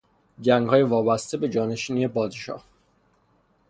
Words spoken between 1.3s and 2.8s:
به جانشینی پادشاه